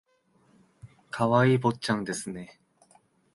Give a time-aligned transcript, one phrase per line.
[1.11, 2.59] 可愛い坊ちゃんですね